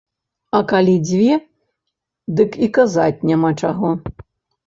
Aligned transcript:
А 0.59 0.59
калі 0.71 0.93
дзве, 1.07 1.35
дык 2.39 2.57
і 2.67 2.69
казаць 2.77 3.25
няма 3.33 3.51
чаго. 3.67 3.89